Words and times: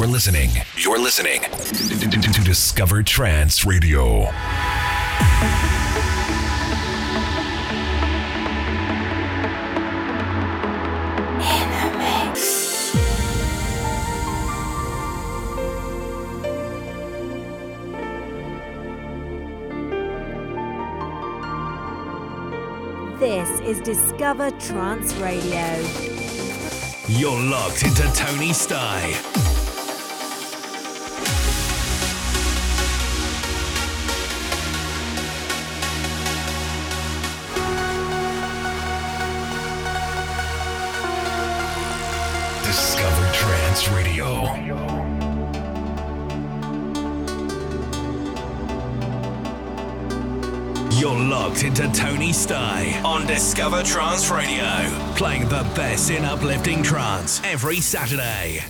You're 0.00 0.08
listening. 0.08 0.48
You're 0.78 0.98
listening 0.98 1.42
to, 1.42 2.40
Discover 2.42 3.02
Trance 3.02 3.66
Radio. 3.66 4.22
This 23.18 23.60
is 23.60 23.80
Discover 23.82 24.52
Trance 24.52 25.12
Radio. 25.16 25.76
You're 27.06 27.38
locked 27.50 27.82
into 27.82 28.10
Tony 28.14 28.54
Sty. 28.54 29.49
You're 51.00 51.18
locked 51.18 51.64
into 51.64 51.90
Tony 51.92 52.30
Sty 52.30 53.00
on 53.06 53.26
Discover 53.26 53.84
Trance 53.84 54.30
Radio, 54.30 54.66
playing 55.16 55.48
the 55.48 55.66
best 55.74 56.10
in 56.10 56.26
uplifting 56.26 56.82
trance 56.82 57.40
every 57.42 57.76
Saturday. 57.76 58.62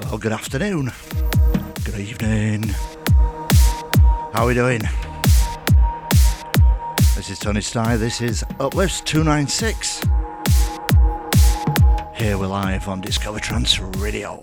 Well, 0.00 0.18
good 0.18 0.32
afternoon. 0.32 0.92
Good 1.84 1.98
evening. 1.98 2.64
How 4.34 4.42
are 4.42 4.46
we 4.48 4.52
doing? 4.52 4.82
Is 7.32 7.38
Tony 7.38 7.62
Sty. 7.62 7.96
This 7.96 8.20
is 8.20 8.44
Uplifts 8.60 9.00
296. 9.00 10.02
Here 12.14 12.36
we're 12.36 12.46
live 12.46 12.88
on 12.88 13.00
Discover 13.00 13.38
Trance 13.38 13.80
Radio. 13.80 14.38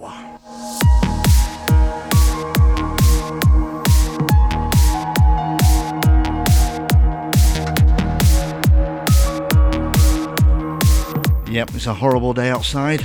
Yep, 11.47 11.69
it's 11.75 11.85
a 11.85 11.93
horrible 11.93 12.33
day 12.33 12.49
outside. 12.49 13.01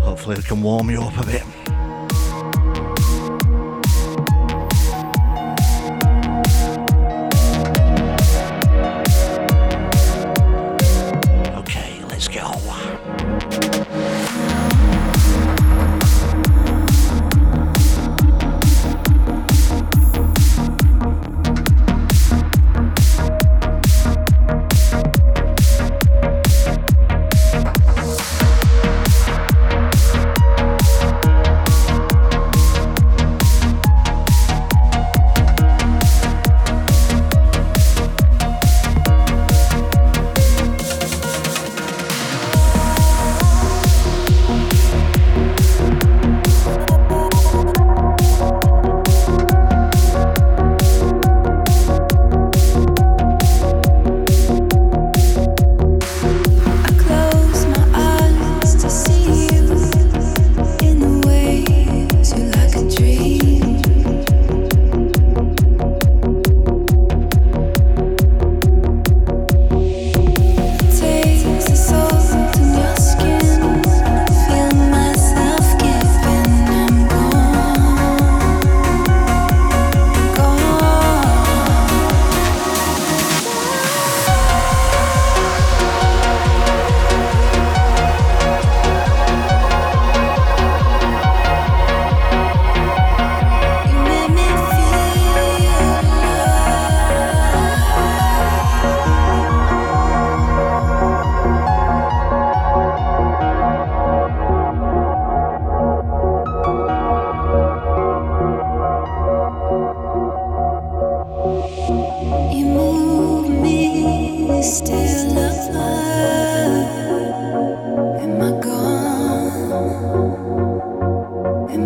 Hopefully, 0.00 0.38
it 0.38 0.46
can 0.46 0.62
warm 0.62 0.88
you 0.88 1.02
up 1.02 1.18
a 1.18 1.26
bit. 1.26 1.55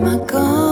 my 0.00 0.16
God. 0.26 0.69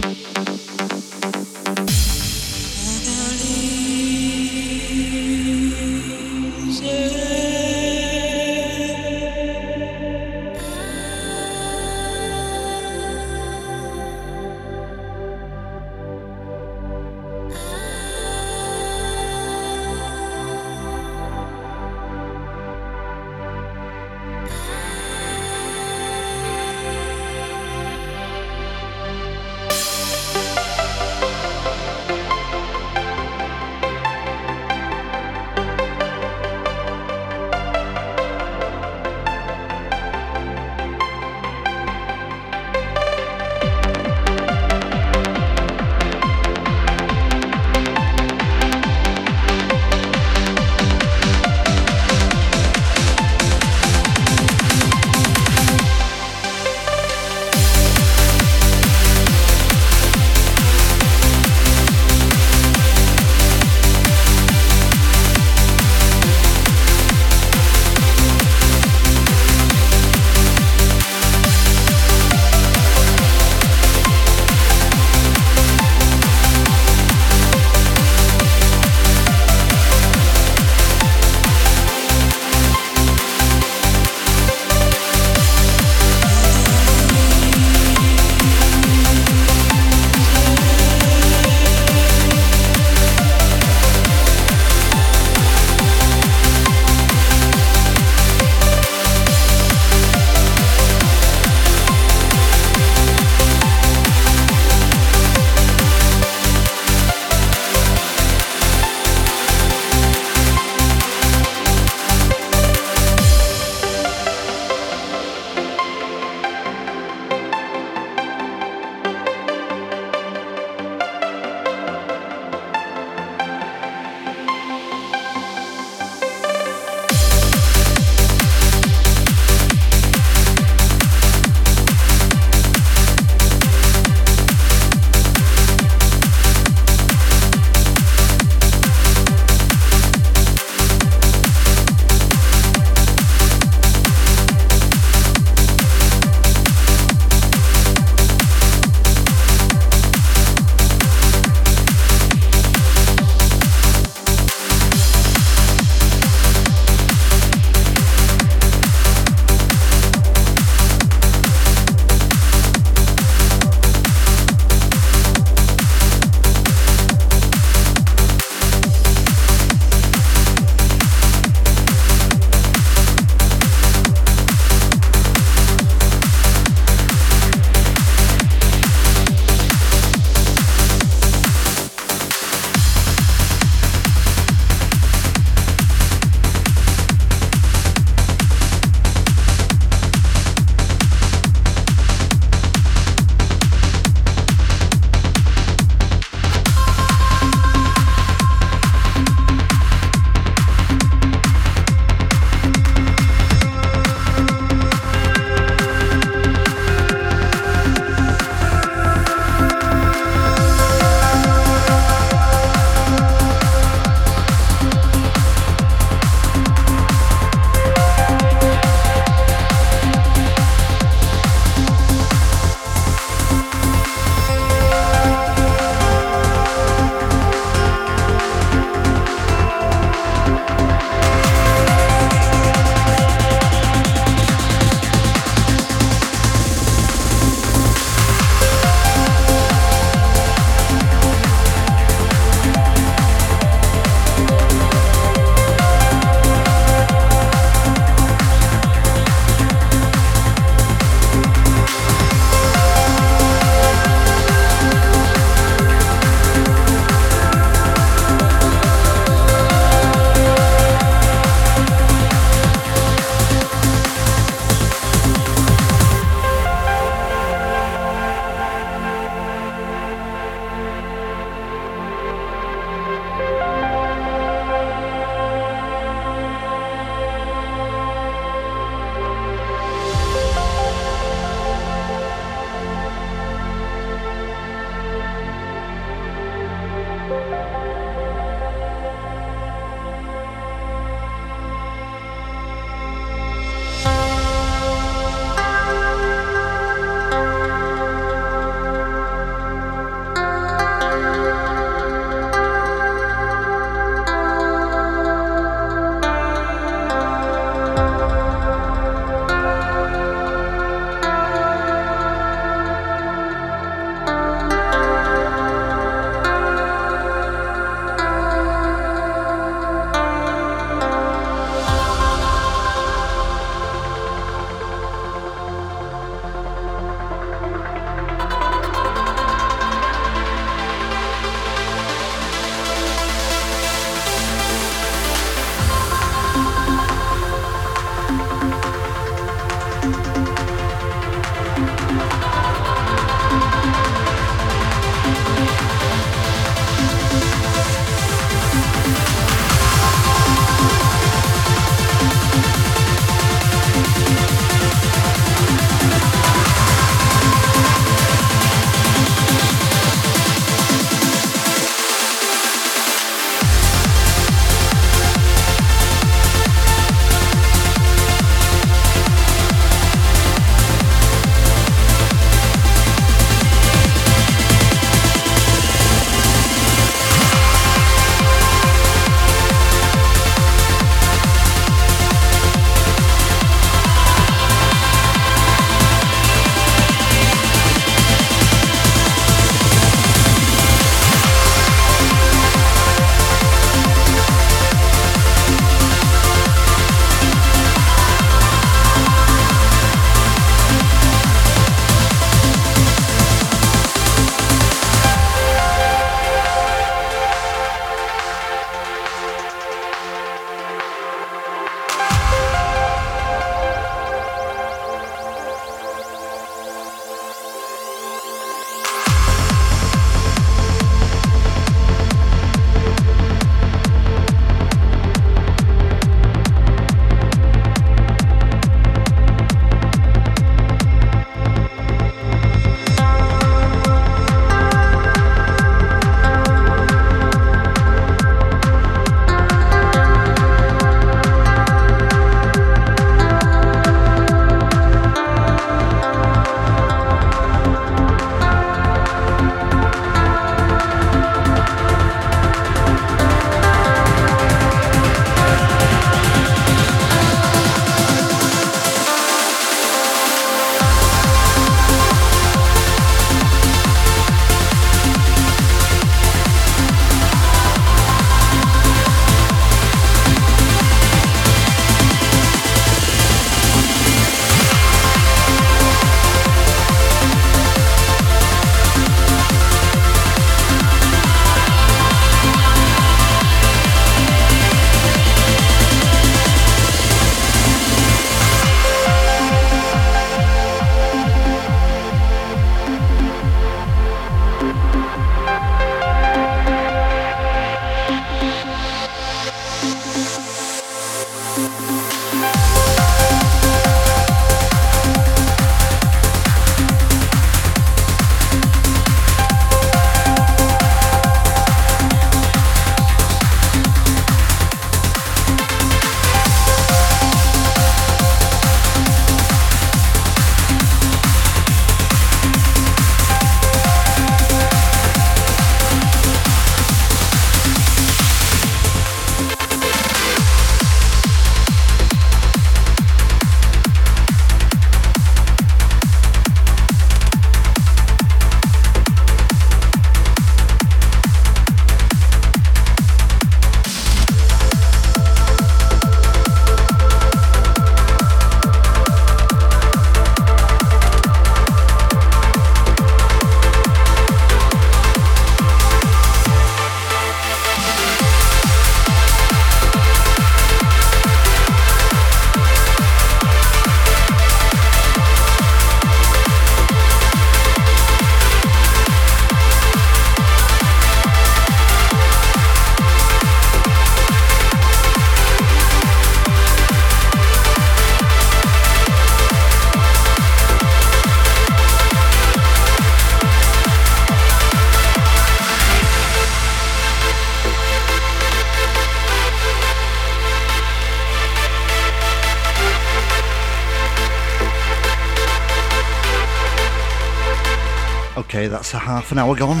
That's 598.90 599.14
a 599.14 599.18
half 599.18 599.52
an 599.52 599.58
hour 599.58 599.76
gone. 599.76 600.00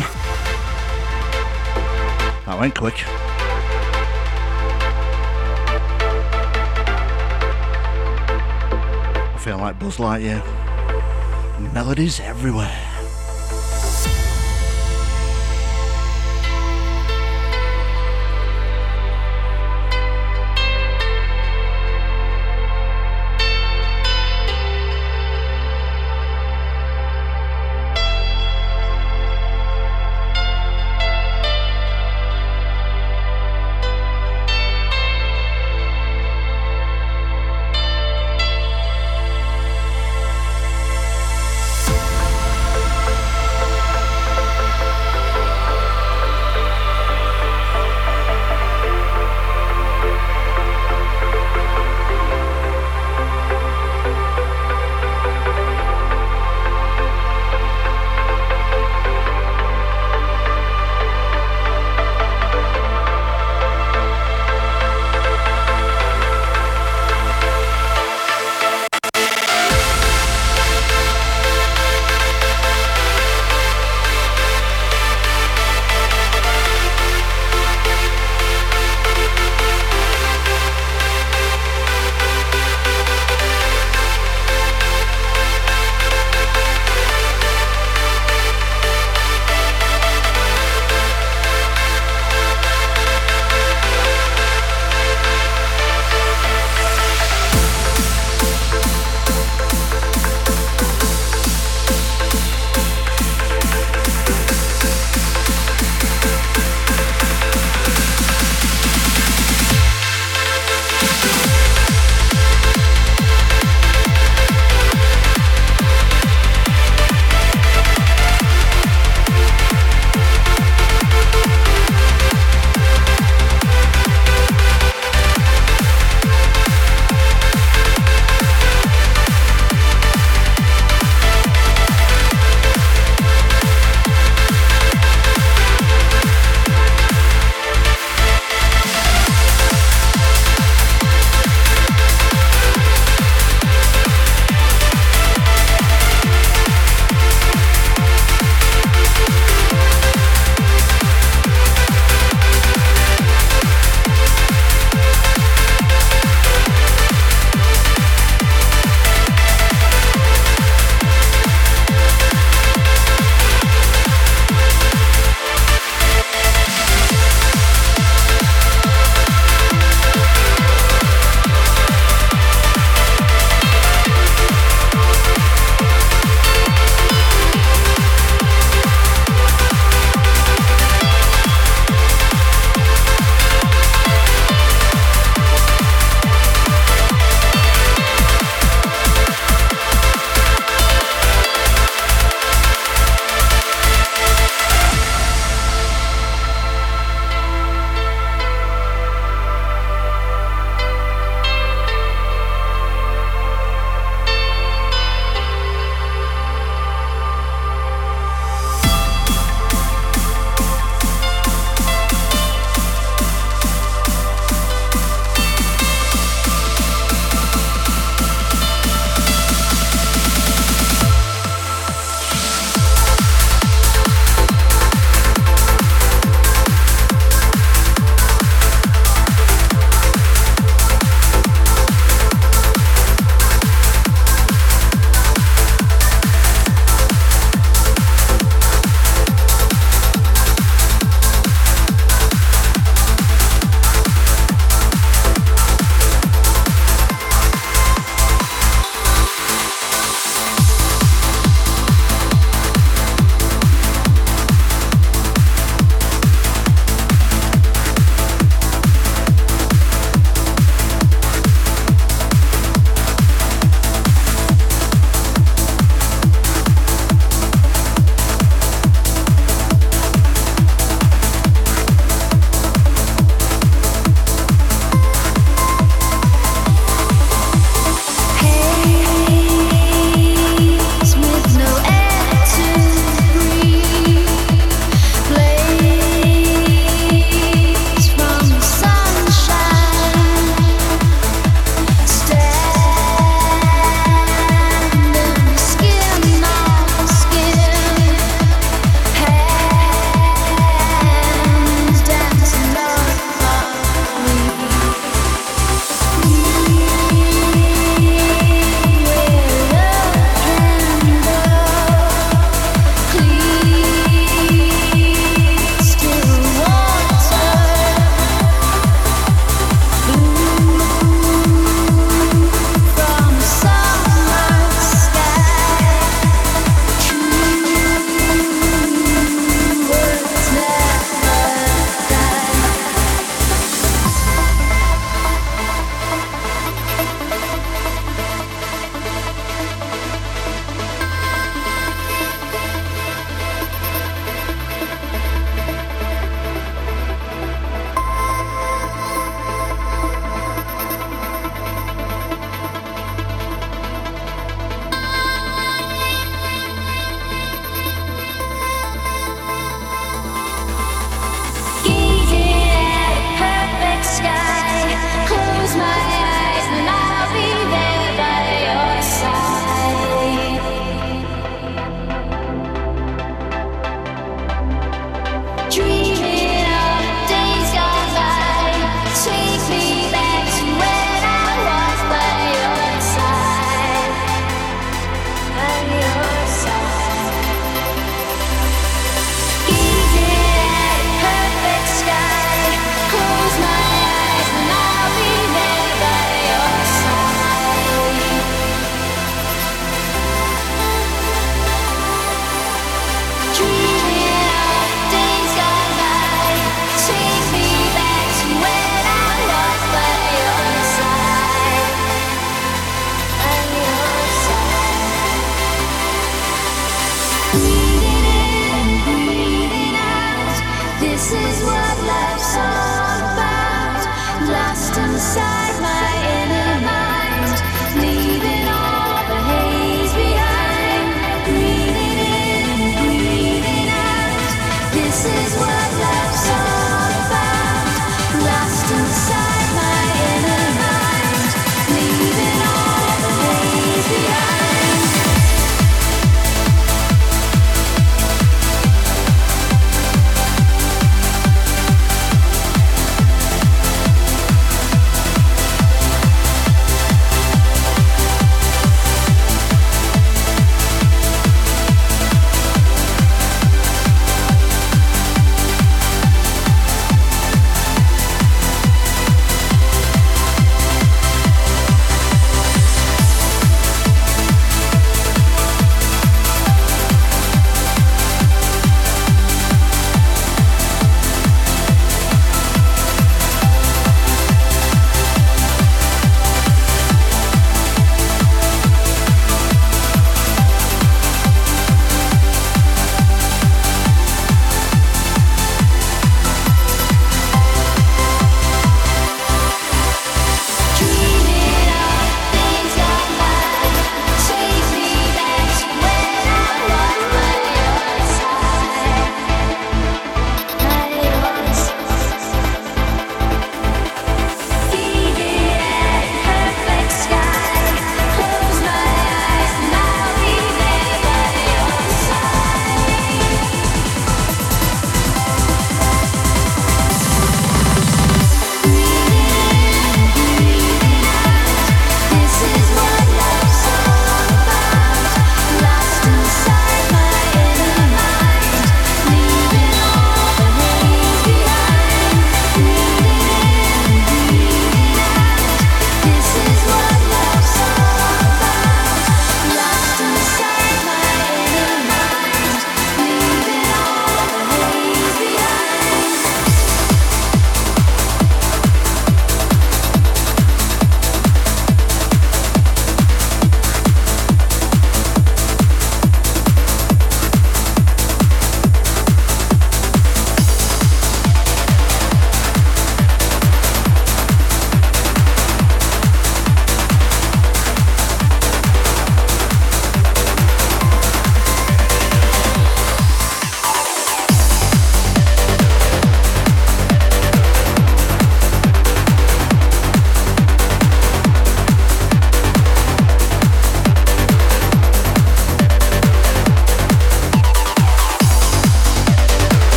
That 2.46 2.58
went 2.58 2.74
quick. 2.74 3.04
I 9.32 9.38
feel 9.38 9.58
like 9.58 9.78
Buzz 9.78 9.98
Lightyear. 9.98 10.42
Melodies 11.72 12.18
everywhere. 12.18 12.89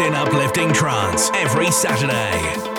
In 0.00 0.14
uplifting 0.14 0.72
trance 0.72 1.30
every 1.34 1.70
Saturday. 1.70 2.77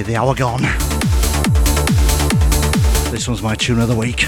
The 0.00 0.16
Hour 0.16 0.34
Gone. 0.34 0.62
This 3.12 3.28
one's 3.28 3.42
my 3.42 3.54
tune 3.54 3.78
of 3.78 3.88
the 3.88 3.94
week. 3.94 4.20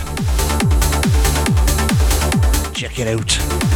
Check 2.75 2.99
it 2.99 3.09
out. 3.09 3.74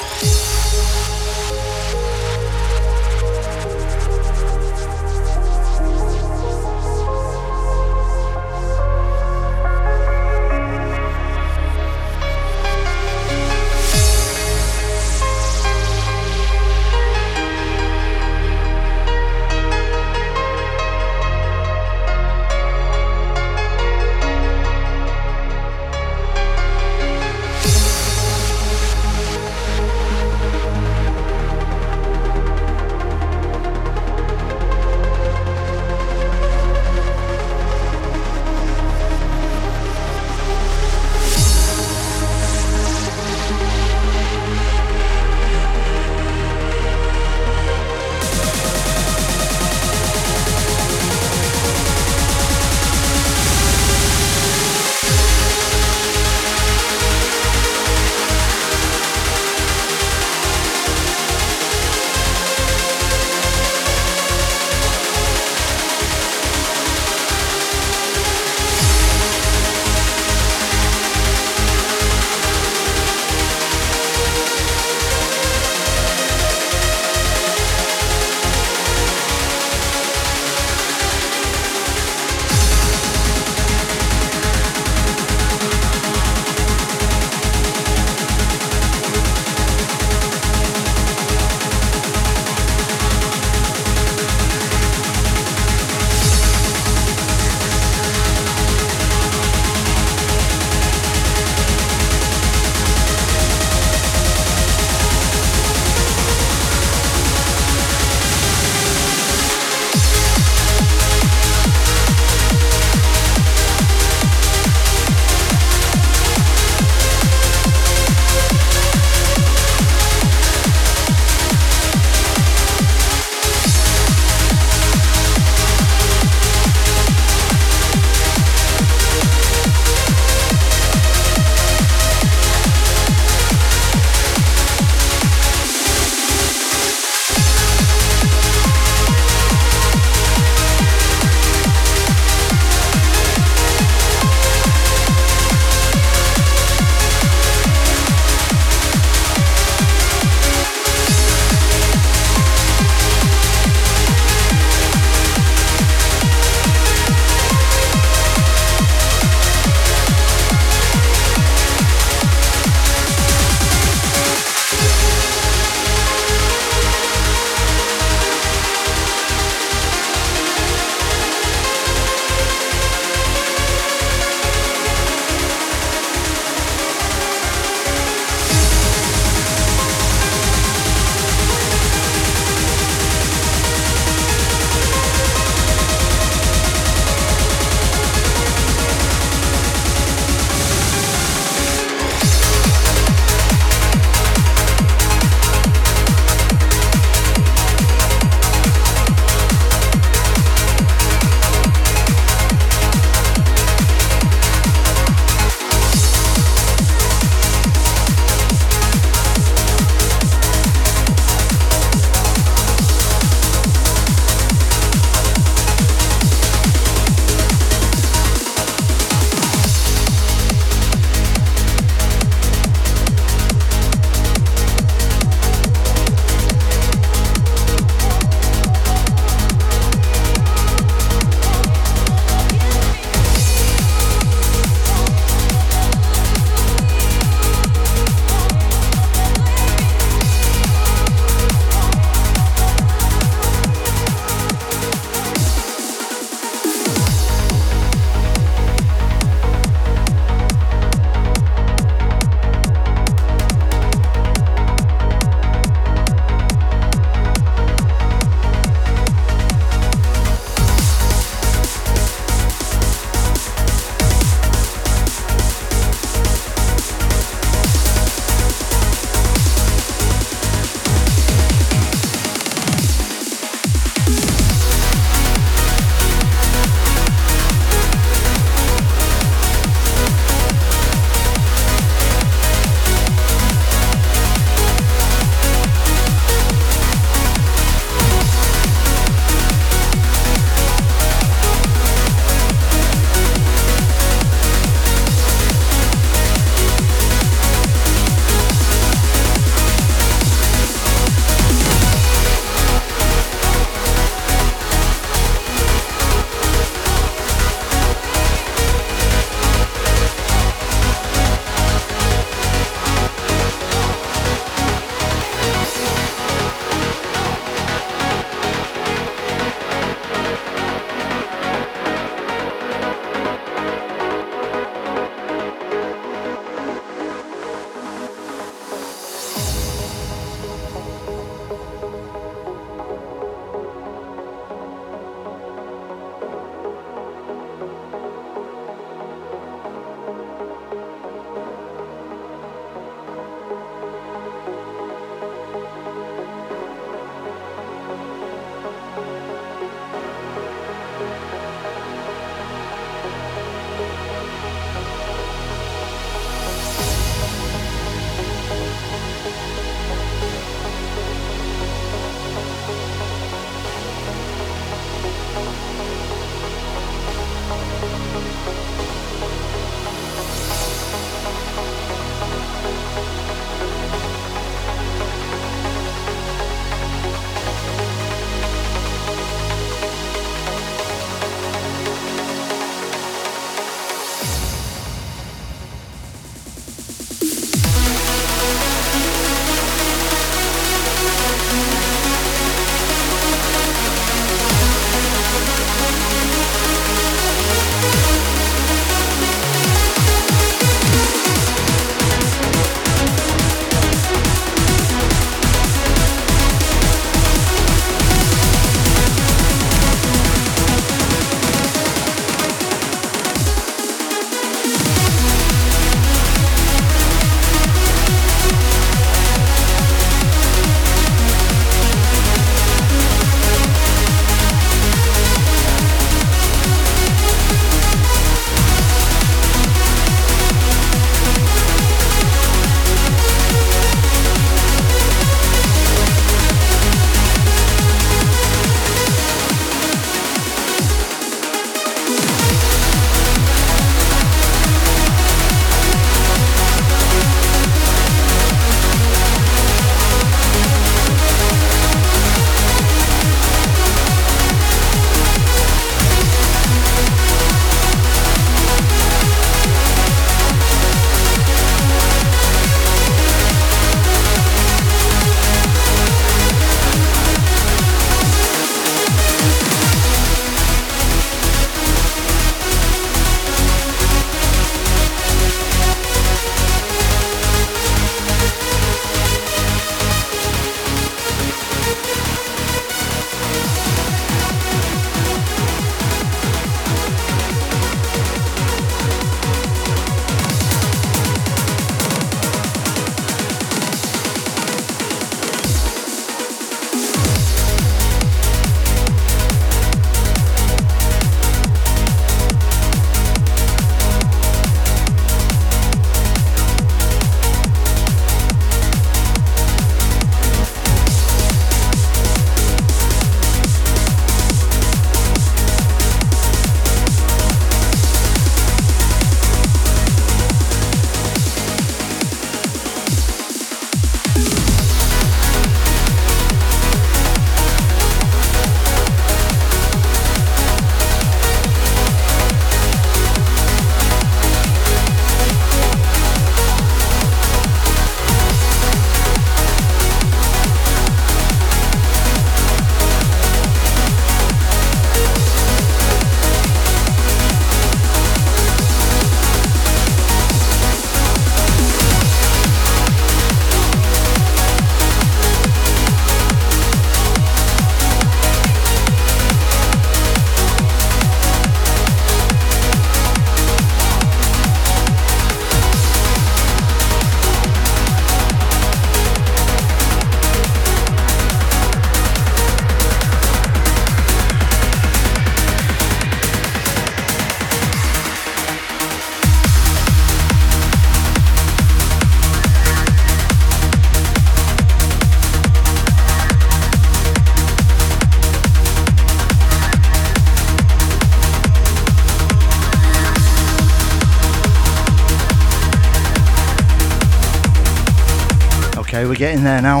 Getting 599.60 599.74
there 599.74 599.82
now. 599.82 600.00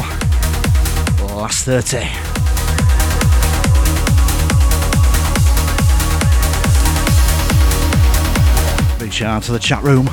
Oh, 1.20 1.36
Last 1.36 1.66
30. 1.66 1.98
Big 8.98 9.12
shout 9.12 9.36
out 9.36 9.42
to 9.42 9.52
the 9.52 9.58
chat 9.58 9.82
room. 9.82 10.08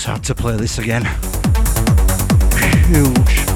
Just 0.00 0.06
had 0.06 0.24
to 0.24 0.34
play 0.34 0.56
this 0.56 0.78
again. 0.78 1.04
Huge. 2.86 3.49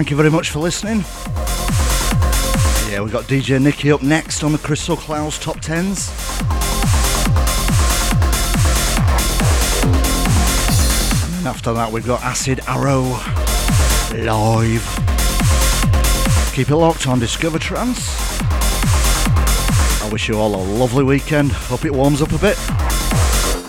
Thank 0.00 0.08
you 0.08 0.16
very 0.16 0.30
much 0.30 0.48
for 0.48 0.60
listening. 0.60 1.04
Yeah, 2.90 3.02
we've 3.02 3.12
got 3.12 3.24
DJ 3.24 3.60
Nikki 3.60 3.92
up 3.92 4.00
next 4.02 4.42
on 4.42 4.50
the 4.50 4.56
Crystal 4.56 4.96
Clouds 4.96 5.38
Top 5.38 5.56
10s. 5.56 6.08
And 11.36 11.46
after 11.46 11.74
that, 11.74 11.92
we've 11.92 12.06
got 12.06 12.22
Acid 12.22 12.60
Arrow 12.66 13.02
live. 14.24 14.86
Keep 16.54 16.70
it 16.70 16.76
locked 16.76 17.06
on 17.06 17.18
Discover 17.18 17.58
Trance. 17.58 18.40
I 20.02 20.08
wish 20.10 20.30
you 20.30 20.38
all 20.38 20.54
a 20.54 20.64
lovely 20.78 21.04
weekend. 21.04 21.52
Hope 21.52 21.84
it 21.84 21.92
warms 21.92 22.22
up 22.22 22.32
a 22.32 22.38
bit. 22.38 22.56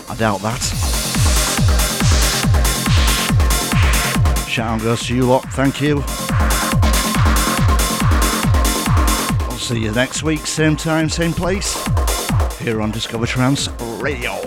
I 0.08 0.16
doubt 0.18 0.40
that. 0.40 0.91
Shout 4.52 4.82
out 4.82 4.82
goes 4.82 5.06
to 5.06 5.16
you 5.16 5.24
lot. 5.24 5.44
Thank 5.52 5.80
you. 5.80 6.02
I'll 9.48 9.56
see 9.56 9.78
you 9.78 9.92
next 9.92 10.22
week, 10.22 10.46
same 10.46 10.76
time, 10.76 11.08
same 11.08 11.32
place, 11.32 11.82
here 12.58 12.82
on 12.82 12.90
Discover 12.90 13.24
Trance 13.24 13.70
Radio. 13.98 14.41